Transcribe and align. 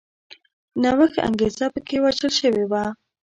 نوښت 0.81 1.17
انګېزه 1.27 1.65
په 1.73 1.79
کې 1.87 1.97
وژل 2.03 2.31
شوې 2.39 2.63
وه 2.71 2.83